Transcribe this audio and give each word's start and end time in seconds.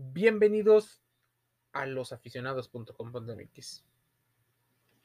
Bienvenidos 0.00 1.02
a 1.72 1.84
losaficionados.com.mx. 1.84 3.84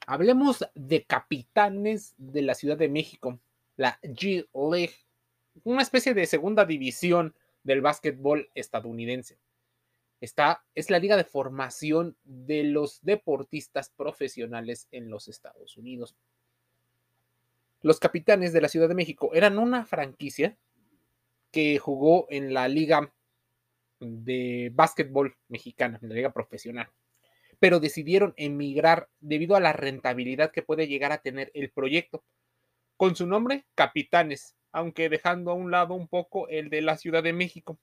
Hablemos 0.06 0.66
de 0.76 1.04
capitanes 1.04 2.14
de 2.20 2.44
la 2.44 2.54
Ciudad 2.54 2.78
de 2.78 2.90
México, 2.90 3.40
la 3.76 4.00
G 4.04 4.48
League, 4.54 4.94
una 5.64 5.82
especie 5.82 6.14
de 6.14 6.28
segunda 6.28 6.66
división 6.66 7.34
del 7.64 7.82
básquetbol 7.82 8.52
estadounidense. 8.54 9.40
Esta 10.22 10.64
es 10.76 10.92
la 10.92 11.00
liga 11.00 11.18
de 11.18 11.24
formación 11.24 12.16
de 12.24 12.64
los 12.64 13.02
deportistas 13.02 13.90
profesionales 13.90 14.90
en 14.92 15.10
los 15.10 15.28
Estados 15.28 15.76
Unidos. 15.76 16.16
Los 17.82 18.00
capitanes 18.00 18.54
de 18.54 18.62
la 18.62 18.70
Ciudad 18.70 18.90
de 18.90 18.96
México 18.96 19.32
eran 19.34 19.58
una 19.58 19.88
franquicia 19.88 20.56
que 21.50 21.80
jugó 21.80 22.28
en 22.30 22.54
la 22.54 22.68
liga 22.68 23.12
de 24.04 24.72
básquetbol 24.74 25.36
mexicana, 25.48 26.00
en 26.02 26.10
la 26.10 26.16
liga 26.16 26.34
profesional, 26.34 26.90
pero 27.60 27.80
decidieron 27.80 28.34
emigrar 28.38 29.10
debido 29.20 29.56
a 29.56 29.60
la 29.60 29.74
rentabilidad 29.74 30.52
que 30.52 30.62
puede 30.62 30.88
llegar 30.88 31.12
a 31.12 31.22
tener 31.22 31.52
el 31.54 31.72
proyecto. 31.72 32.24
Con 32.98 33.16
su 33.16 33.26
nombre, 33.26 33.66
Capitanes, 33.76 34.56
aunque 34.72 35.10
dejando 35.10 35.52
a 35.52 35.56
un 35.56 35.72
lado 35.72 35.94
un 35.94 36.08
poco 36.08 36.48
el 36.50 36.70
de 36.70 36.82
la 36.82 36.98
Ciudad 36.98 37.24
de 37.24 37.34
México, 37.34 37.80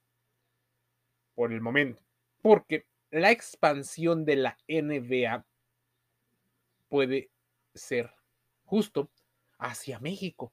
por 1.35 1.53
el 1.53 1.61
momento, 1.61 2.03
porque 2.43 2.87
la 3.11 3.31
expansión 3.31 4.25
de 4.25 4.37
la 4.37 4.59
NBA 4.69 5.45
puede 6.89 7.31
ser 7.75 8.13
justo 8.65 9.11
hacia 9.59 9.99
México. 10.01 10.53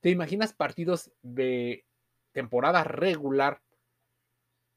¿Te 0.00 0.10
imaginas 0.10 0.52
partidos 0.52 1.12
de 1.22 1.84
temporada 2.32 2.84
regular 2.84 3.60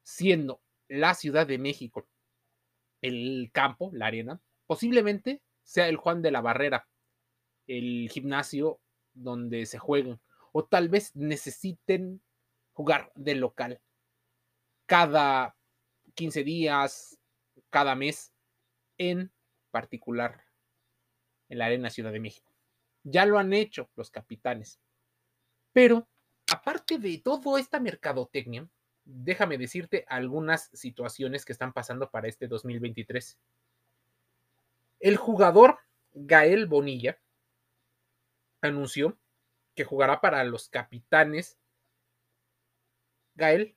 siendo 0.08 0.62
la 0.88 1.14
Ciudad 1.16 1.46
de 1.46 1.58
México 1.58 2.08
el 3.02 3.50
campo, 3.52 3.92
la 3.94 4.08
arena? 4.08 4.42
Posiblemente 4.66 5.42
sea 5.64 5.90
el 5.90 5.98
Juan 5.98 6.22
de 6.22 6.32
la 6.32 6.40
Barrera, 6.40 6.88
el 7.68 8.10
gimnasio 8.10 8.80
donde 9.14 9.66
se 9.66 9.80
jueguen, 9.80 10.22
o 10.54 10.64
tal 10.64 10.88
vez 10.88 11.14
necesiten 11.14 12.22
jugar 12.72 13.12
de 13.16 13.36
local 13.36 13.82
cada 14.86 15.58
15 16.16 16.46
días, 16.46 17.20
cada 17.70 17.94
mes, 17.96 18.34
en 18.98 19.34
particular 19.72 20.46
en 21.50 21.58
la 21.58 21.66
Arena 21.66 21.90
Ciudad 21.90 22.14
de 22.14 22.22
México. 22.22 22.54
Ya 23.04 23.26
lo 23.26 23.40
han 23.40 23.52
hecho 23.52 23.90
los 23.98 24.10
capitanes. 24.10 24.80
Pero, 25.74 26.08
aparte 26.50 26.98
de 26.98 27.18
toda 27.18 27.60
esta 27.60 27.82
mercadotecnia, 27.82 28.70
déjame 29.08 29.58
decirte 29.58 30.06
algunas 30.08 30.70
situaciones 30.74 31.46
que 31.46 31.54
están 31.54 31.74
pasando 31.74 32.12
para 32.12 32.28
este 32.28 32.48
2023. 32.48 33.38
El 35.00 35.18
jugador 35.18 35.80
Gael 36.14 36.68
Bonilla 36.68 37.18
anunció 38.62 39.18
que 39.76 39.86
jugará 39.86 40.20
para 40.20 40.44
los 40.44 40.70
capitanes. 40.70 41.58
Gael 43.36 43.76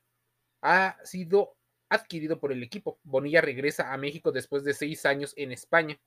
ha 0.62 0.98
sido 1.04 1.56
adquirido 1.88 2.40
por 2.40 2.52
el 2.52 2.62
equipo. 2.62 2.98
Bonilla 3.04 3.40
regresa 3.40 3.92
a 3.92 3.96
México 3.98 4.32
después 4.32 4.64
de 4.64 4.74
seis 4.74 5.06
años 5.06 5.32
en 5.36 5.52
España. 5.52 6.00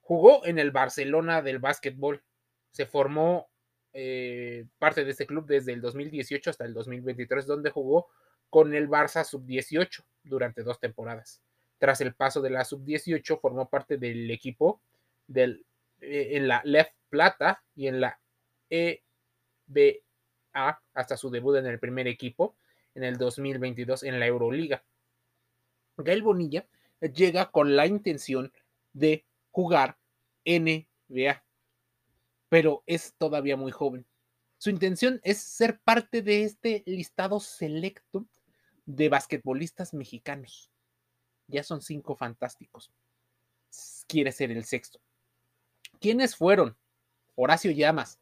Jugó 0.00 0.44
en 0.44 0.58
el 0.58 0.70
Barcelona 0.70 1.42
del 1.42 1.58
básquetbol 1.58 2.22
se 2.70 2.86
formó 2.86 3.48
eh, 3.92 4.66
parte 4.78 5.04
de 5.04 5.10
este 5.10 5.26
club 5.26 5.46
desde 5.46 5.72
el 5.72 5.80
2018 5.80 6.50
hasta 6.50 6.64
el 6.64 6.74
2023, 6.74 7.46
donde 7.46 7.70
jugó 7.70 8.08
con 8.50 8.74
el 8.74 8.88
Barça 8.88 9.24
sub-18 9.24 10.04
durante 10.24 10.62
dos 10.62 10.78
temporadas. 10.78 11.40
Tras 11.78 12.00
el 12.00 12.14
paso 12.14 12.42
de 12.42 12.50
la 12.50 12.64
sub-18, 12.64 13.40
formó 13.40 13.68
parte 13.68 13.96
del 13.96 14.30
equipo 14.30 14.82
del, 15.26 15.64
eh, 16.00 16.30
en 16.32 16.48
la 16.48 16.60
Left 16.64 16.92
Plata 17.08 17.62
y 17.74 17.86
en 17.86 18.00
la 18.00 18.20
EBA 18.68 20.02
hasta 20.92 21.16
su 21.16 21.30
debut 21.30 21.56
en 21.56 21.66
el 21.66 21.78
primer 21.78 22.06
equipo 22.06 22.56
en 22.94 23.04
el 23.04 23.16
2022 23.16 24.02
en 24.02 24.20
la 24.20 24.26
Euroliga. 24.26 24.84
Gael 25.96 26.22
Bonilla 26.22 26.66
llega 27.14 27.50
con 27.50 27.76
la 27.76 27.86
intención 27.86 28.52
de 28.92 29.24
jugar 29.52 29.96
NBA 30.44 31.42
pero 32.50 32.82
es 32.86 33.14
todavía 33.16 33.56
muy 33.56 33.72
joven. 33.72 34.04
Su 34.58 34.68
intención 34.68 35.20
es 35.22 35.38
ser 35.38 35.80
parte 35.80 36.20
de 36.20 36.44
este 36.44 36.82
listado 36.84 37.40
selecto 37.40 38.26
de 38.96 39.08
basquetbolistas 39.08 39.94
mexicanos. 39.94 40.70
Ya 41.46 41.62
son 41.62 41.82
cinco 41.82 42.16
fantásticos. 42.16 42.92
Quiere 44.06 44.32
ser 44.32 44.50
el 44.50 44.64
sexto. 44.64 45.00
¿Quiénes 46.00 46.36
fueron? 46.36 46.76
Horacio 47.34 47.70
Llamas, 47.70 48.20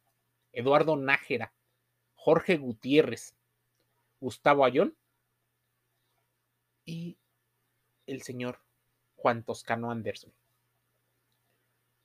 Eduardo 0.53 0.97
Nájera, 0.97 1.53
Jorge 2.15 2.57
Gutiérrez, 2.57 3.35
Gustavo 4.21 4.65
Ayón 4.65 4.97
y 6.85 7.19
el 8.07 8.23
señor 8.23 8.61
Juan 9.17 9.45
Toscano 9.45 9.91
Anderson. 9.91 10.33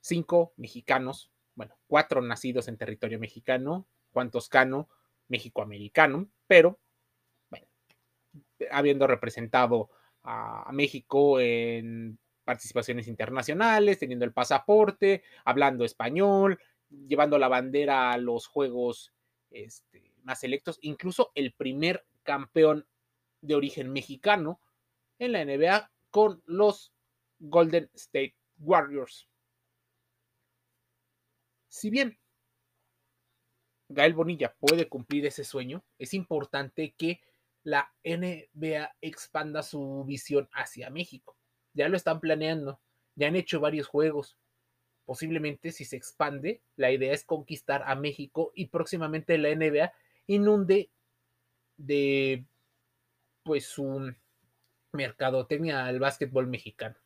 Cinco 0.00 0.52
mexicanos 0.56 1.30
bueno, 1.54 1.76
cuatro 1.86 2.20
nacidos 2.20 2.68
en 2.68 2.76
territorio 2.76 3.18
mexicano, 3.18 3.86
Juan 4.12 4.30
Toscano, 4.30 4.88
México-americano, 5.28 6.28
pero, 6.46 6.78
habiendo 8.74 9.06
representado 9.06 9.90
a, 10.22 10.70
México 10.72 11.38
en 11.40 12.18
participaciones 12.44 13.08
internacionales, 13.08 13.98
teniendo 13.98 14.24
el 14.24 14.32
pasaporte, 14.32 15.22
hablando 15.44 15.84
español, 15.84 16.58
llevando 16.88 17.38
la 17.38 17.48
bandera 17.48 18.12
a 18.12 18.18
los 18.18 18.46
juegos 18.46 19.12
este, 19.50 20.12
más 20.22 20.40
selectos, 20.40 20.78
incluso 20.82 21.32
el 21.34 21.52
primer 21.52 22.04
campeón 22.22 22.86
de 23.40 23.54
origen 23.54 23.92
mexicano 23.92 24.60
en 25.18 25.32
la 25.32 25.44
NBA 25.44 25.90
con 26.10 26.42
los 26.46 26.92
Golden 27.38 27.90
State 27.94 28.34
Warriors. 28.58 29.28
Si 31.68 31.90
bien 31.90 32.18
Gael 33.88 34.14
Bonilla 34.14 34.54
puede 34.58 34.88
cumplir 34.88 35.26
ese 35.26 35.44
sueño, 35.44 35.84
es 35.98 36.14
importante 36.14 36.94
que 36.96 37.20
la 37.64 37.92
NBA 38.04 38.94
expanda 39.00 39.62
su 39.62 40.04
visión 40.04 40.48
hacia 40.52 40.90
México. 40.90 41.36
Ya 41.72 41.88
lo 41.88 41.96
están 41.96 42.20
planeando, 42.20 42.80
ya 43.16 43.28
han 43.28 43.36
hecho 43.36 43.58
varios 43.58 43.88
juegos. 43.88 44.36
Posiblemente 45.06 45.72
si 45.72 45.84
se 45.84 45.96
expande, 45.96 46.62
la 46.76 46.92
idea 46.92 47.12
es 47.12 47.24
conquistar 47.24 47.82
a 47.86 47.94
México 47.94 48.52
y 48.54 48.66
próximamente 48.66 49.36
la 49.38 49.54
NBA 49.54 49.92
inunde 50.26 50.90
de 51.76 52.44
pues 53.42 53.66
su 53.66 54.14
mercadotecnia 54.92 55.86
al 55.86 55.98
básquetbol 55.98 56.46
mexicano. 56.46 56.96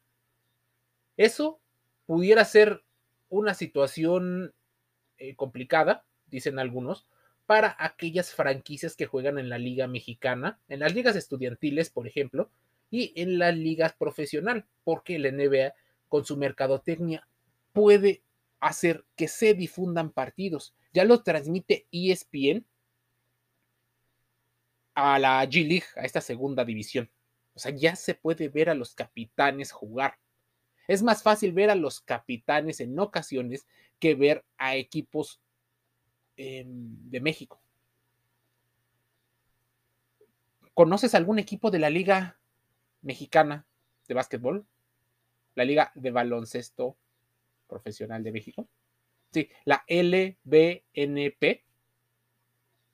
Eso 1.16 1.60
pudiera 2.06 2.44
ser 2.44 2.84
una 3.28 3.54
situación 3.54 4.54
eh, 5.18 5.34
complicada, 5.34 6.04
dicen 6.26 6.58
algunos, 6.58 7.06
para 7.48 7.74
aquellas 7.78 8.34
franquicias 8.34 8.94
que 8.94 9.06
juegan 9.06 9.38
en 9.38 9.48
la 9.48 9.56
liga 9.56 9.86
mexicana, 9.86 10.60
en 10.68 10.80
las 10.80 10.94
ligas 10.94 11.16
estudiantiles, 11.16 11.88
por 11.88 12.06
ejemplo, 12.06 12.50
y 12.90 13.14
en 13.16 13.38
las 13.38 13.56
ligas 13.56 13.94
profesional, 13.94 14.66
porque 14.84 15.16
el 15.16 15.34
NBA 15.34 15.72
con 16.10 16.26
su 16.26 16.36
mercadotecnia 16.36 17.26
puede 17.72 18.20
hacer 18.60 19.06
que 19.16 19.28
se 19.28 19.54
difundan 19.54 20.10
partidos. 20.10 20.74
Ya 20.92 21.04
lo 21.04 21.22
transmite 21.22 21.86
ESPN 21.90 22.66
a 24.94 25.18
la 25.18 25.42
G 25.46 25.66
League, 25.66 25.86
a 25.96 26.02
esta 26.02 26.20
segunda 26.20 26.66
división. 26.66 27.10
O 27.54 27.60
sea, 27.60 27.72
ya 27.74 27.96
se 27.96 28.14
puede 28.14 28.50
ver 28.50 28.68
a 28.68 28.74
los 28.74 28.94
capitanes 28.94 29.72
jugar. 29.72 30.18
Es 30.86 31.02
más 31.02 31.22
fácil 31.22 31.52
ver 31.52 31.70
a 31.70 31.76
los 31.76 32.02
capitanes 32.02 32.80
en 32.80 32.98
ocasiones 32.98 33.66
que 33.98 34.14
ver 34.14 34.44
a 34.58 34.76
equipos 34.76 35.40
de 36.38 37.20
México. 37.20 37.60
¿Conoces 40.72 41.16
algún 41.16 41.40
equipo 41.40 41.72
de 41.72 41.80
la 41.80 41.90
Liga 41.90 42.38
Mexicana 43.02 43.66
de 44.06 44.14
Básquetbol? 44.14 44.64
La 45.56 45.64
Liga 45.64 45.90
de 45.96 46.12
Baloncesto 46.12 46.96
Profesional 47.66 48.22
de 48.22 48.30
México. 48.30 48.68
Sí, 49.32 49.50
la 49.64 49.84
LBNP. 49.88 51.64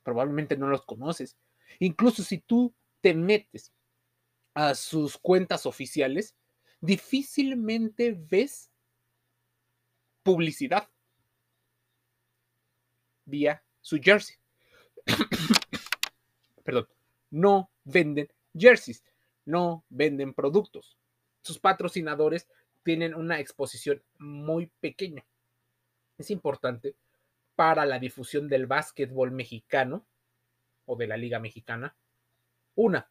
Probablemente 0.03 0.57
no 0.57 0.69
los 0.69 0.87
conoces. 0.87 1.37
Incluso 1.79 2.23
si 2.23 2.39
tú 2.39 2.75
te 3.03 3.13
metes 3.13 3.75
a 4.55 4.75
sus 4.75 5.19
cuentas 5.19 5.67
oficiales, 5.67 6.35
difícilmente 6.81 8.17
ves 8.19 8.71
publicidad 10.23 10.89
vía 13.25 13.63
su 13.81 13.99
jersey. 14.01 14.37
Perdón, 16.65 16.89
no 17.31 17.71
venden 17.85 18.29
jerseys. 18.57 19.05
no 19.45 19.85
venden 19.89 20.33
productos. 20.33 20.97
Sus 21.43 21.59
patrocinadores 21.59 22.49
tienen 22.83 23.15
una 23.15 23.41
exposición 23.41 24.03
muy 24.19 24.71
pequeña. 24.81 25.25
Es 26.17 26.31
importante 26.31 26.97
para 27.55 27.85
la 27.85 27.99
difusión 27.99 28.49
del 28.49 28.67
básquetbol 28.67 29.31
mexicano 29.31 30.07
o 30.87 30.97
de 30.97 31.07
la 31.07 31.17
Liga 31.17 31.39
Mexicana. 31.39 31.97
Una, 32.75 33.11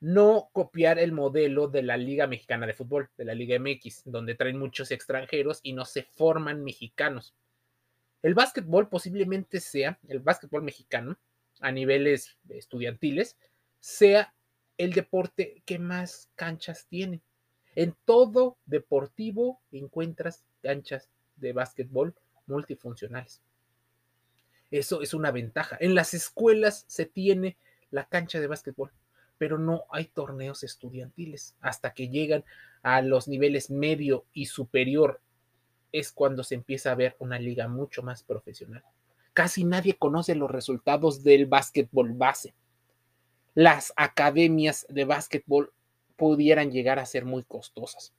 no 0.00 0.48
copiar 0.52 0.98
el 0.98 1.12
modelo 1.12 1.68
de 1.68 1.82
la 1.82 1.96
Liga 1.96 2.26
Mexicana 2.26 2.66
de 2.66 2.74
Fútbol, 2.74 3.10
de 3.16 3.24
la 3.24 3.34
Liga 3.34 3.58
MX, 3.58 4.02
donde 4.04 4.34
traen 4.34 4.58
muchos 4.58 4.90
extranjeros 4.90 5.60
y 5.62 5.72
no 5.72 5.84
se 5.84 6.02
forman 6.02 6.64
mexicanos. 6.64 7.34
El 8.22 8.34
básquetbol 8.34 8.88
posiblemente 8.88 9.60
sea, 9.60 9.98
el 10.08 10.20
básquetbol 10.20 10.62
mexicano, 10.62 11.16
a 11.60 11.72
niveles 11.72 12.36
estudiantiles, 12.48 13.36
sea 13.80 14.34
el 14.78 14.92
deporte 14.92 15.62
que 15.64 15.78
más 15.78 16.30
canchas 16.36 16.86
tiene. 16.88 17.22
En 17.74 17.94
todo 18.04 18.58
deportivo 18.66 19.60
encuentras 19.72 20.44
canchas 20.62 21.08
de 21.36 21.52
básquetbol 21.52 22.14
multifuncionales. 22.46 23.42
Eso 24.70 25.02
es 25.02 25.14
una 25.14 25.30
ventaja. 25.30 25.76
En 25.80 25.94
las 25.94 26.14
escuelas 26.14 26.84
se 26.88 27.06
tiene 27.06 27.56
la 27.90 28.04
cancha 28.04 28.40
de 28.40 28.46
básquetbol, 28.46 28.92
pero 29.38 29.58
no 29.58 29.84
hay 29.90 30.06
torneos 30.06 30.62
estudiantiles. 30.62 31.56
Hasta 31.60 31.92
que 31.92 32.08
llegan 32.08 32.44
a 32.82 33.02
los 33.02 33.28
niveles 33.28 33.70
medio 33.70 34.24
y 34.32 34.46
superior 34.46 35.20
es 35.92 36.12
cuando 36.12 36.44
se 36.44 36.54
empieza 36.54 36.92
a 36.92 36.96
ver 36.96 37.16
una 37.18 37.38
liga 37.38 37.68
mucho 37.68 38.02
más 38.02 38.22
profesional. 38.22 38.84
Casi 39.32 39.64
nadie 39.64 39.96
conoce 39.96 40.34
los 40.34 40.50
resultados 40.50 41.22
del 41.22 41.46
básquetbol 41.46 42.12
base. 42.12 42.54
Las 43.54 43.92
academias 43.96 44.86
de 44.88 45.04
básquetbol 45.04 45.72
pudieran 46.16 46.70
llegar 46.70 46.98
a 46.98 47.06
ser 47.06 47.24
muy 47.24 47.44
costosas. 47.44 48.12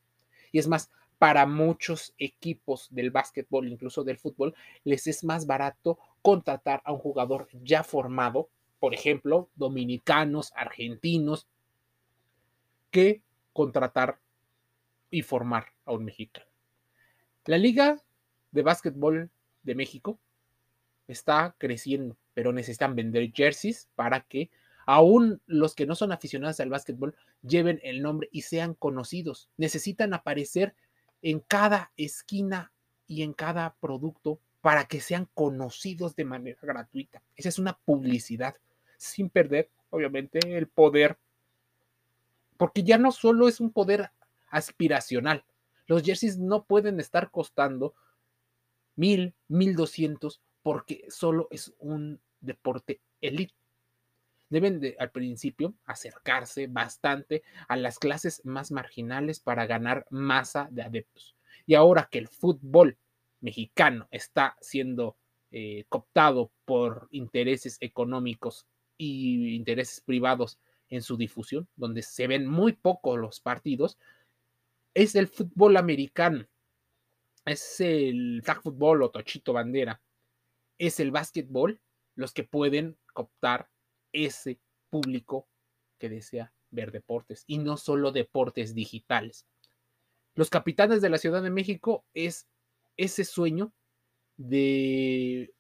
Y 0.52 0.60
es 0.60 0.68
más, 0.68 0.90
para 1.18 1.46
muchos 1.46 2.14
equipos 2.18 2.88
del 2.90 3.12
básquetbol, 3.12 3.68
incluso 3.68 4.04
del 4.04 4.18
fútbol, 4.18 4.56
les 4.84 5.06
es 5.08 5.24
más 5.24 5.46
barato 5.46 6.00
contratar 6.22 6.82
a 6.84 6.92
un 6.92 7.00
jugador 7.00 7.48
ya 7.64 7.84
formado, 7.84 8.50
por 8.80 8.94
ejemplo, 8.94 9.50
dominicanos, 9.56 10.52
argentinos, 10.56 11.48
que 12.90 13.22
contratar 13.54 14.20
y 15.10 15.22
formar 15.22 15.68
a 15.86 15.94
un 15.94 16.06
mexicano. 16.06 16.51
La 17.46 17.58
Liga 17.58 17.98
de 18.52 18.62
Básquetbol 18.62 19.32
de 19.64 19.76
México 19.76 20.20
está 21.08 21.56
creciendo, 21.58 22.16
pero 22.34 22.54
necesitan 22.54 22.96
vender 22.96 23.32
jerseys 23.34 23.90
para 23.96 24.22
que 24.22 24.52
aún 24.86 25.42
los 25.48 25.74
que 25.74 25.86
no 25.86 25.96
son 25.96 26.12
aficionados 26.12 26.60
al 26.60 26.70
básquetbol 26.70 27.16
lleven 27.42 27.80
el 27.84 28.02
nombre 28.02 28.30
y 28.32 28.44
sean 28.44 28.74
conocidos. 28.74 29.50
Necesitan 29.58 30.14
aparecer 30.14 30.76
en 31.22 31.40
cada 31.40 31.92
esquina 31.98 32.72
y 33.08 33.24
en 33.24 33.34
cada 33.34 33.76
producto 33.80 34.40
para 34.62 34.86
que 34.86 35.02
sean 35.02 35.28
conocidos 35.34 36.16
de 36.16 36.26
manera 36.26 36.60
gratuita. 36.62 37.24
Esa 37.36 37.50
es 37.50 37.58
una 37.58 37.78
publicidad, 37.86 38.56
sin 38.98 39.30
perder, 39.30 39.70
obviamente, 39.90 40.40
el 40.58 40.68
poder, 40.68 41.18
porque 42.58 42.84
ya 42.84 43.00
no 43.00 43.12
solo 43.12 43.48
es 43.48 43.60
un 43.60 43.72
poder 43.72 44.12
aspiracional. 44.50 45.44
Los 45.92 46.04
jerseys 46.04 46.38
no 46.38 46.64
pueden 46.64 47.02
estar 47.02 47.32
costando 47.32 47.96
mil, 48.96 49.34
mil 49.50 49.76
doscientos, 49.76 50.42
porque 50.64 51.04
solo 51.10 51.50
es 51.52 51.74
un 51.80 52.22
deporte 52.40 53.02
elite 53.20 53.54
deben 54.50 54.80
de, 54.80 54.96
al 55.00 55.12
principio 55.12 55.74
acercarse 55.84 56.68
bastante 56.68 57.44
a 57.68 57.76
las 57.76 58.00
clases 58.00 58.42
más 58.46 58.72
marginales 58.72 59.42
para 59.42 59.66
ganar 59.66 60.06
masa 60.10 60.70
de 60.72 60.84
adeptos. 60.84 61.36
Y 61.66 61.74
ahora 61.76 62.08
que 62.10 62.20
el 62.20 62.30
fútbol 62.30 62.98
mexicano 63.42 64.08
está 64.12 64.56
siendo 64.62 65.18
eh, 65.52 65.84
cooptado 65.90 66.52
por 66.64 67.10
intereses 67.12 67.78
económicos 67.82 68.66
y 68.98 69.56
intereses 69.56 70.00
privados 70.00 70.58
en 70.88 71.02
su 71.02 71.18
difusión, 71.18 71.68
donde 71.76 72.02
se 72.02 72.28
ven 72.28 72.48
muy 72.48 72.72
pocos 72.72 73.20
los 73.20 73.42
partidos, 73.42 73.98
es 74.94 75.16
el 75.16 75.28
fútbol 75.28 75.78
americano, 75.78 76.46
es 77.46 77.80
el 77.80 78.42
flag 78.44 78.62
fútbol 78.62 79.04
o 79.04 79.12
tochito 79.12 79.54
bandera, 79.54 80.02
es 80.78 81.00
el 81.00 81.12
básquetbol 81.12 81.82
los 82.16 82.34
que 82.34 82.44
pueden 82.44 82.98
cooptar 83.14 83.70
ese 84.12 84.60
público 84.90 85.48
que 85.98 86.10
desea 86.10 86.54
ver 86.72 86.92
deportes 86.92 87.44
y 87.48 87.58
no 87.60 87.78
solo 87.78 88.12
deportes 88.12 88.74
digitales. 88.74 89.46
Los 90.36 90.50
capitanes 90.50 91.02
de 91.02 91.10
la 91.10 91.18
Ciudad 91.18 91.44
de 91.44 91.50
México 91.50 92.06
es 92.14 92.48
ese 92.98 93.24
sueño 93.24 93.74
de 94.38 95.54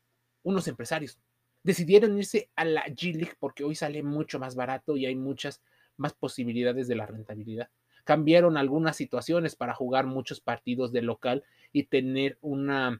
unos 0.43 0.67
empresarios. 0.67 1.19
Decidieron 1.63 2.17
irse 2.17 2.49
a 2.55 2.65
la 2.65 2.85
G 2.85 3.13
League 3.13 3.35
porque 3.39 3.63
hoy 3.63 3.75
sale 3.75 4.01
mucho 4.01 4.39
más 4.39 4.55
barato 4.55 4.97
y 4.97 5.05
hay 5.05 5.15
muchas 5.15 5.61
más 5.97 6.13
posibilidades 6.13 6.87
de 6.87 6.95
la 6.95 7.05
rentabilidad. 7.05 7.69
Cambiaron 8.11 8.57
algunas 8.57 8.97
situaciones 8.97 9.55
para 9.55 9.73
jugar 9.73 10.05
muchos 10.05 10.41
partidos 10.41 10.91
de 10.91 11.01
local 11.01 11.45
y 11.71 11.83
tener 11.83 12.37
un 12.41 12.99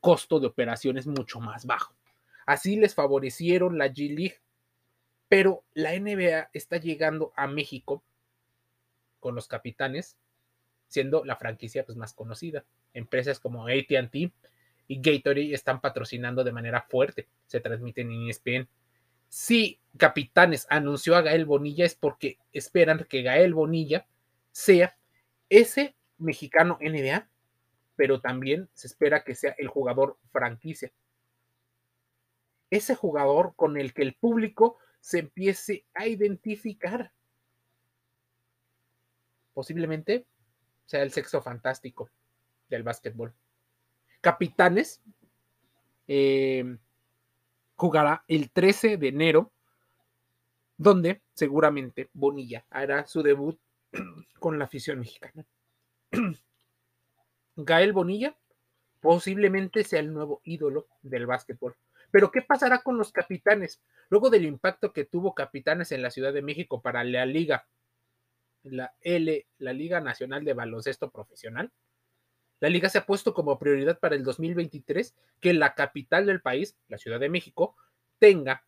costo 0.00 0.40
de 0.40 0.46
operaciones 0.46 1.06
mucho 1.06 1.40
más 1.40 1.66
bajo. 1.66 1.94
Así 2.46 2.76
les 2.76 2.94
favorecieron 2.94 3.76
la 3.76 3.88
G 3.88 4.08
League, 4.16 4.40
pero 5.28 5.62
la 5.74 5.92
NBA 5.92 6.48
está 6.54 6.78
llegando 6.78 7.34
a 7.36 7.46
México 7.46 8.02
con 9.20 9.34
los 9.34 9.46
capitanes, 9.46 10.16
siendo 10.88 11.22
la 11.26 11.36
franquicia 11.36 11.84
pues, 11.84 11.98
más 11.98 12.14
conocida. 12.14 12.64
Empresas 12.94 13.40
como 13.40 13.66
ATT 13.66 14.14
y 14.88 15.00
Gatorade 15.02 15.52
están 15.52 15.82
patrocinando 15.82 16.44
de 16.44 16.52
manera 16.52 16.80
fuerte, 16.80 17.28
se 17.46 17.60
transmiten 17.60 18.10
en 18.10 18.30
ESPN. 18.30 18.66
Si 19.34 19.80
Capitanes 19.96 20.66
anunció 20.68 21.16
a 21.16 21.22
Gael 21.22 21.46
Bonilla 21.46 21.86
es 21.86 21.94
porque 21.94 22.38
esperan 22.52 23.06
que 23.08 23.22
Gael 23.22 23.54
Bonilla 23.54 24.06
sea 24.50 24.98
ese 25.48 25.96
mexicano 26.18 26.76
NBA, 26.82 27.30
pero 27.96 28.20
también 28.20 28.68
se 28.74 28.88
espera 28.88 29.24
que 29.24 29.34
sea 29.34 29.54
el 29.56 29.68
jugador 29.68 30.18
franquicia 30.32 30.92
ese 32.72 32.94
jugador 32.94 33.54
con 33.54 33.78
el 33.78 33.92
que 33.92 34.00
el 34.00 34.14
público 34.14 34.78
se 35.00 35.18
empiece 35.18 35.84
a 35.92 36.06
identificar. 36.06 37.12
Posiblemente 39.52 40.26
sea 40.86 41.02
el 41.02 41.12
sexo 41.12 41.42
fantástico 41.42 42.10
del 42.70 42.82
básquetbol. 42.82 43.34
Capitanes 44.22 45.02
eh, 46.08 46.78
jugará 47.76 48.24
el 48.28 48.50
13 48.50 48.96
de 48.96 49.08
enero, 49.08 49.52
donde 50.76 51.22
seguramente 51.34 52.10
Bonilla 52.12 52.64
hará 52.70 53.06
su 53.06 53.22
debut 53.22 53.58
con 54.40 54.58
la 54.58 54.64
afición 54.64 55.00
mexicana. 55.00 55.44
Gael 57.56 57.92
Bonilla 57.92 58.36
posiblemente 59.00 59.84
sea 59.84 60.00
el 60.00 60.12
nuevo 60.12 60.40
ídolo 60.44 60.86
del 61.02 61.26
básquetbol. 61.26 61.76
Pero 62.10 62.30
¿qué 62.30 62.42
pasará 62.42 62.82
con 62.82 62.98
los 62.98 63.10
capitanes? 63.10 63.80
Luego 64.10 64.30
del 64.30 64.44
impacto 64.44 64.92
que 64.92 65.04
tuvo 65.04 65.34
Capitanes 65.34 65.92
en 65.92 66.02
la 66.02 66.10
Ciudad 66.10 66.32
de 66.32 66.42
México 66.42 66.82
para 66.82 67.02
la 67.04 67.24
Liga, 67.26 67.66
la 68.62 68.94
L, 69.00 69.46
la 69.58 69.72
Liga 69.72 70.00
Nacional 70.00 70.44
de 70.44 70.52
Baloncesto 70.52 71.10
Profesional, 71.10 71.72
la 72.62 72.68
liga 72.68 72.88
se 72.88 72.98
ha 72.98 73.06
puesto 73.06 73.34
como 73.34 73.58
prioridad 73.58 73.98
para 73.98 74.14
el 74.14 74.22
2023 74.22 75.16
que 75.40 75.52
la 75.52 75.74
capital 75.74 76.26
del 76.26 76.40
país, 76.40 76.76
la 76.86 76.96
Ciudad 76.96 77.18
de 77.18 77.28
México, 77.28 77.74
tenga 78.20 78.64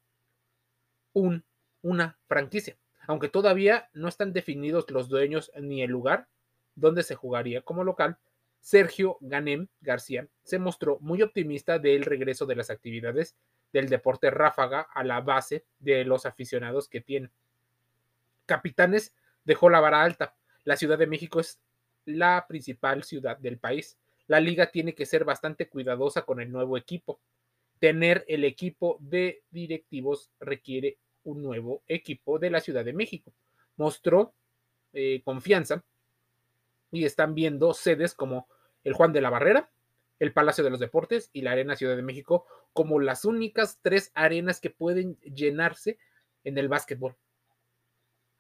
un, 1.13 1.45
una 1.81 2.19
franquicia, 2.27 2.77
aunque 3.07 3.29
todavía 3.29 3.89
no 3.93 4.09
están 4.09 4.33
definidos 4.33 4.91
los 4.91 5.09
dueños 5.09 5.53
ni 5.61 5.81
el 5.81 5.93
lugar 5.93 6.27
donde 6.75 7.05
se 7.05 7.15
jugaría 7.15 7.63
como 7.63 7.85
local, 7.85 8.19
Sergio 8.59 9.17
Ganem 9.21 9.69
García 9.81 10.27
se 10.43 10.59
mostró 10.59 10.99
muy 11.01 11.23
optimista 11.23 11.79
del 11.79 12.05
regreso 12.05 12.47
de 12.47 12.57
las 12.57 12.71
actividades 12.71 13.37
del 13.73 13.89
deporte 13.89 14.29
ráfaga 14.29 14.89
a 14.93 15.05
la 15.05 15.21
base 15.21 15.67
de 15.79 16.05
los 16.05 16.27
aficionados 16.27 16.89
que 16.89 17.01
tiene. 17.01 17.31
Capitanes 18.45 19.15
dejó 19.45 19.71
la 19.71 19.79
vara 19.79 20.03
alta. 20.03 20.35
La 20.65 20.77
Ciudad 20.77 20.99
de 20.99 21.07
México 21.07 21.39
es 21.39 21.61
la 22.05 22.47
principal 22.49 23.05
ciudad 23.05 23.39
del 23.39 23.59
país. 23.59 23.99
La 24.27 24.41
liga 24.41 24.71
tiene 24.71 24.95
que 24.95 25.07
ser 25.07 25.25
bastante 25.25 25.69
cuidadosa 25.69 26.23
con 26.23 26.41
el 26.41 26.51
nuevo 26.51 26.77
equipo. 26.77 27.21
Tener 27.79 28.25
el 28.29 28.45
equipo 28.45 28.97
de 29.01 29.43
directivos 29.51 30.31
requiere 30.41 30.99
un 31.25 31.43
nuevo 31.43 31.83
equipo 31.87 32.39
de 32.39 32.51
la 32.51 32.61
Ciudad 32.61 32.85
de 32.85 32.93
México. 32.93 33.33
Mostró 33.77 34.35
eh, 34.93 35.23
confianza 35.25 35.85
y 36.93 37.05
están 37.05 37.35
viendo 37.35 37.75
sedes 37.75 38.15
como 38.15 38.47
el 38.85 38.93
Juan 38.93 39.13
de 39.13 39.21
la 39.21 39.31
Barrera, 39.31 39.71
el 40.21 40.33
Palacio 40.33 40.63
de 40.63 40.71
los 40.71 40.81
Deportes 40.81 41.31
y 41.33 41.43
la 41.43 41.53
Arena 41.53 41.77
Ciudad 41.77 41.97
de 41.97 42.03
México 42.03 42.47
como 42.73 43.01
las 43.01 43.25
únicas 43.25 43.79
tres 43.83 44.11
arenas 44.15 44.61
que 44.61 44.71
pueden 44.71 45.17
llenarse 45.21 45.99
en 46.45 46.59
el 46.59 46.69
básquetbol. 46.69 47.17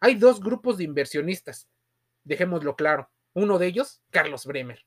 Hay 0.01 0.17
dos 0.17 0.41
grupos 0.41 0.77
de 0.77 0.85
inversionistas, 0.85 1.69
dejémoslo 2.25 2.77
claro. 2.77 3.09
Uno 3.35 3.59
de 3.59 3.67
ellos, 3.67 4.01
Carlos 4.11 4.47
Bremer, 4.47 4.85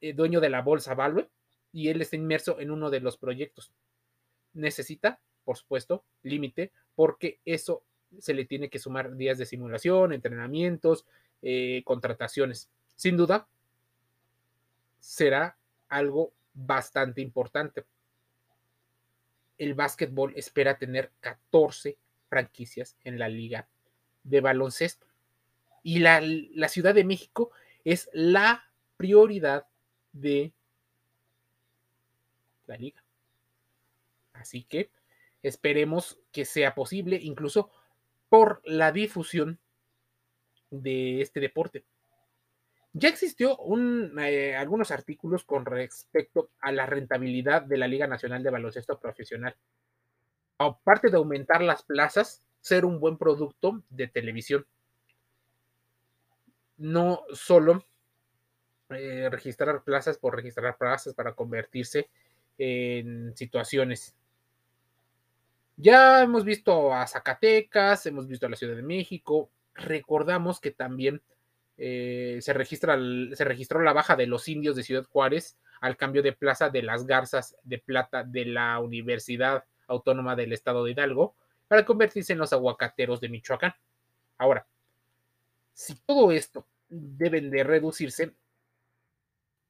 eh, 0.00 0.12
dueño 0.12 0.40
de 0.40 0.50
la 0.50 0.62
bolsa 0.62 0.94
Value, 0.94 1.28
y 1.72 1.88
él 1.88 2.02
está 2.02 2.16
inmerso 2.16 2.60
en 2.60 2.70
uno 2.70 2.90
de 2.90 3.00
los 3.00 3.16
proyectos. 3.16 3.72
Necesita, 4.52 5.20
por 5.44 5.56
supuesto, 5.56 6.04
límite, 6.22 6.72
porque 6.94 7.40
eso 7.44 7.84
se 8.18 8.34
le 8.34 8.44
tiene 8.44 8.68
que 8.68 8.78
sumar 8.78 9.16
días 9.16 9.38
de 9.38 9.46
simulación, 9.46 10.12
entrenamientos, 10.12 11.06
eh, 11.40 11.82
contrataciones. 11.84 12.68
Sin 12.96 13.16
duda, 13.16 13.48
será 14.98 15.56
algo 15.88 16.32
bastante 16.54 17.20
importante. 17.20 17.84
El 19.58 19.74
básquetbol 19.74 20.32
espera 20.36 20.76
tener 20.76 21.12
14 21.20 21.96
franquicias 22.28 22.96
en 23.04 23.18
la 23.18 23.28
liga 23.28 23.68
de 24.24 24.40
baloncesto. 24.40 25.06
Y 25.82 25.98
la, 25.98 26.20
la 26.20 26.68
Ciudad 26.68 26.94
de 26.94 27.04
México 27.04 27.50
es 27.84 28.08
la 28.12 28.64
prioridad 28.96 29.66
de 30.12 30.52
la 32.66 32.76
liga. 32.76 33.02
Así 34.32 34.64
que 34.64 34.90
esperemos 35.42 36.20
que 36.30 36.44
sea 36.44 36.74
posible, 36.74 37.18
incluso 37.20 37.70
por 38.28 38.62
la 38.64 38.92
difusión 38.92 39.58
de 40.70 41.20
este 41.20 41.40
deporte. 41.40 41.84
Ya 42.94 43.08
existió 43.08 43.56
un, 43.56 44.18
eh, 44.18 44.54
algunos 44.54 44.90
artículos 44.90 45.44
con 45.44 45.64
respecto 45.64 46.50
a 46.60 46.72
la 46.72 46.86
rentabilidad 46.86 47.62
de 47.62 47.78
la 47.78 47.88
Liga 47.88 48.06
Nacional 48.06 48.42
de 48.42 48.50
Baloncesto 48.50 48.98
Profesional. 48.98 49.56
Aparte 50.58 51.08
de 51.08 51.16
aumentar 51.16 51.62
las 51.62 51.82
plazas, 51.82 52.42
ser 52.60 52.84
un 52.84 53.00
buen 53.00 53.16
producto 53.16 53.82
de 53.88 54.08
televisión. 54.08 54.66
No 56.82 57.22
solo 57.32 57.84
eh, 58.90 59.28
registrar 59.30 59.84
plazas 59.84 60.18
por 60.18 60.34
registrar 60.34 60.76
plazas 60.76 61.14
para 61.14 61.34
convertirse 61.34 62.08
en 62.58 63.36
situaciones. 63.36 64.16
Ya 65.76 66.22
hemos 66.22 66.44
visto 66.44 66.92
a 66.92 67.06
Zacatecas, 67.06 68.04
hemos 68.06 68.26
visto 68.26 68.46
a 68.46 68.50
la 68.50 68.56
Ciudad 68.56 68.74
de 68.74 68.82
México. 68.82 69.48
Recordamos 69.74 70.60
que 70.60 70.72
también 70.72 71.22
eh, 71.78 72.38
se, 72.42 72.52
registra, 72.52 72.98
se 73.32 73.44
registró 73.44 73.80
la 73.80 73.92
baja 73.92 74.16
de 74.16 74.26
los 74.26 74.48
indios 74.48 74.74
de 74.74 74.82
Ciudad 74.82 75.04
Juárez 75.04 75.56
al 75.80 75.96
cambio 75.96 76.22
de 76.22 76.32
plaza 76.32 76.68
de 76.68 76.82
las 76.82 77.06
garzas 77.06 77.56
de 77.62 77.78
plata 77.78 78.24
de 78.24 78.44
la 78.44 78.80
Universidad 78.80 79.64
Autónoma 79.86 80.34
del 80.34 80.52
Estado 80.52 80.84
de 80.84 80.90
Hidalgo 80.90 81.36
para 81.68 81.84
convertirse 81.84 82.32
en 82.32 82.40
los 82.40 82.52
aguacateros 82.52 83.20
de 83.20 83.28
Michoacán. 83.28 83.74
Ahora, 84.36 84.66
si 85.72 85.94
todo 86.04 86.32
esto 86.32 86.66
deben 86.92 87.50
de 87.50 87.64
reducirse 87.64 88.34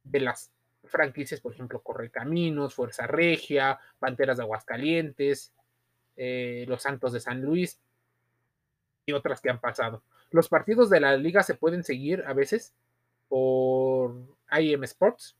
de 0.02 0.20
las 0.20 0.50
franquicias, 0.84 1.40
por 1.40 1.52
ejemplo, 1.52 1.80
Correcaminos, 1.80 2.74
Fuerza 2.74 3.06
Regia, 3.06 3.78
Panteras 3.98 4.36
de 4.36 4.42
Aguascalientes, 4.42 5.52
eh, 6.16 6.64
Los 6.68 6.82
Santos 6.82 7.12
de 7.12 7.20
San 7.20 7.40
Luis 7.40 7.78
y 9.06 9.12
otras 9.12 9.40
que 9.40 9.50
han 9.50 9.60
pasado. 9.60 10.02
Los 10.30 10.48
partidos 10.48 10.90
de 10.90 11.00
la 11.00 11.16
liga 11.16 11.42
se 11.42 11.54
pueden 11.54 11.84
seguir 11.84 12.24
a 12.26 12.32
veces 12.32 12.74
por 13.28 14.14
IM 14.58 14.84
Sports, 14.84 15.36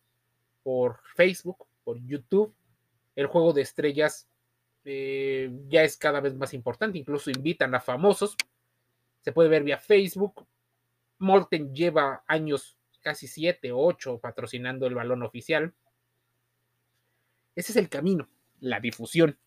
por 0.62 1.00
Facebook, 1.16 1.66
por 1.82 1.98
YouTube. 2.06 2.54
El 3.16 3.26
juego 3.26 3.52
de 3.52 3.62
estrellas 3.62 4.28
eh, 4.84 5.50
ya 5.68 5.82
es 5.82 5.96
cada 5.96 6.20
vez 6.20 6.34
más 6.34 6.54
importante, 6.54 6.98
incluso 6.98 7.30
invitan 7.30 7.74
a 7.74 7.80
famosos. 7.80 8.36
Se 9.22 9.32
puede 9.32 9.48
ver 9.48 9.64
vía 9.64 9.78
Facebook. 9.78 10.46
Molten 11.22 11.72
lleva 11.72 12.24
años, 12.26 12.76
casi 13.00 13.28
siete 13.28 13.70
ocho, 13.70 14.18
patrocinando 14.18 14.88
el 14.88 14.96
balón 14.96 15.22
oficial. 15.22 15.72
Ese 17.54 17.70
es 17.70 17.76
el 17.76 17.88
camino, 17.88 18.28
la 18.58 18.80
difusión. 18.80 19.38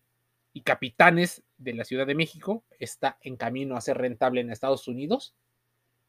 Y 0.54 0.62
Capitanes 0.62 1.44
de 1.58 1.74
la 1.74 1.84
Ciudad 1.84 2.06
de 2.06 2.14
México 2.14 2.64
está 2.78 3.18
en 3.20 3.36
camino 3.36 3.76
a 3.76 3.82
ser 3.82 3.98
rentable 3.98 4.40
en 4.40 4.50
Estados 4.50 4.88
Unidos, 4.88 5.34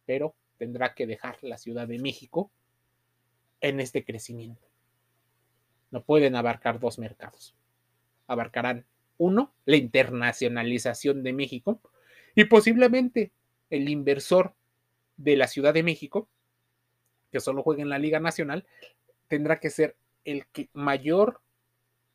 pero 0.05 0.36
tendrá 0.57 0.95
que 0.95 1.05
dejar 1.05 1.38
la 1.41 1.57
Ciudad 1.57 1.86
de 1.86 2.00
México 2.00 2.50
en 3.59 3.81
este 3.81 4.05
crecimiento. 4.05 4.65
No 5.91 6.01
pueden 6.01 6.38
abarcar 6.38 6.79
dos 6.79 6.97
mercados. 6.97 7.55
Abarcarán 8.25 8.86
uno, 9.17 9.53
la 9.65 9.75
internacionalización 9.75 11.24
de 11.24 11.33
México 11.33 11.81
y 12.36 12.45
posiblemente 12.45 13.33
el 13.69 13.89
inversor 13.89 14.53
de 15.17 15.36
la 15.36 15.47
Ciudad 15.47 15.74
de 15.74 15.83
México, 15.83 16.29
que 17.31 17.39
solo 17.39 17.63
juega 17.63 17.81
en 17.81 17.89
la 17.89 18.00
Liga 18.00 18.19
Nacional, 18.19 18.65
tendrá 19.27 19.59
que 19.59 19.69
ser 19.69 19.95
el 20.24 20.45
que 20.47 20.69
mayor 20.74 21.41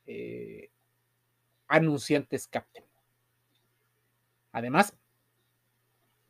eh, 0.07 0.71
anunciantes 1.69 2.47
capten. 2.47 2.85
Además 4.53 4.95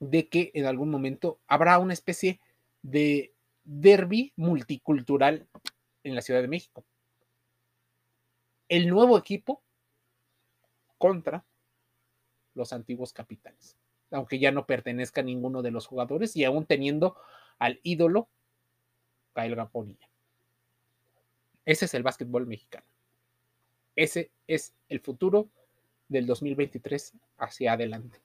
de 0.00 0.28
que 0.28 0.50
en 0.54 0.66
algún 0.66 0.90
momento 0.90 1.38
habrá 1.46 1.78
una 1.78 1.92
especie 1.92 2.40
de 2.82 3.32
derby 3.64 4.32
multicultural 4.36 5.46
en 6.02 6.14
la 6.14 6.22
Ciudad 6.22 6.42
de 6.42 6.48
México. 6.48 6.84
El 8.68 8.88
nuevo 8.88 9.18
equipo 9.18 9.62
contra 10.98 11.44
los 12.54 12.72
antiguos 12.72 13.12
capitanes, 13.12 13.76
aunque 14.12 14.38
ya 14.38 14.52
no 14.52 14.66
pertenezca 14.66 15.20
a 15.20 15.24
ninguno 15.24 15.62
de 15.62 15.70
los 15.70 15.86
jugadores 15.86 16.36
y 16.36 16.44
aún 16.44 16.66
teniendo 16.66 17.16
al 17.58 17.80
ídolo 17.82 18.28
Gael 19.34 19.56
Gaponilla. 19.56 20.08
Ese 21.64 21.86
es 21.86 21.94
el 21.94 22.02
básquetbol 22.02 22.46
mexicano. 22.46 22.84
Ese 23.96 24.30
es 24.46 24.74
el 24.88 25.00
futuro 25.00 25.48
del 26.08 26.26
2023 26.26 27.14
hacia 27.38 27.72
adelante. 27.72 28.20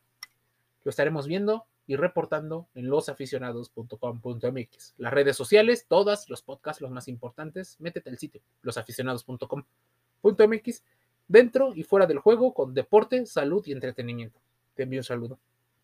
Lo 0.84 0.90
estaremos 0.90 1.28
viendo 1.28 1.66
y 1.86 1.96
reportando 1.96 2.68
en 2.76 2.88
losaficionados.com.mx. 2.88 4.96
Las 4.98 5.14
redes 5.14 5.38
sociales, 5.38 5.86
todas, 5.88 6.30
los 6.30 6.42
podcasts, 6.42 6.82
los 6.82 6.92
más 6.92 7.08
importantes, 7.08 7.80
métete 7.80 8.10
al 8.10 8.18
sitio 8.18 8.42
losaficionados.com.mx 8.62 10.84
dentro 11.28 11.74
y 11.76 11.84
fuera 11.84 12.06
del 12.06 12.20
juego 12.20 12.54
con 12.54 12.74
deporte, 12.74 13.26
salud 13.26 13.64
y 13.66 13.72
entretenimiento. 13.72 14.42
Te 14.76 14.84
envío 14.84 15.00
un 15.00 15.06
saludo. 15.06 15.40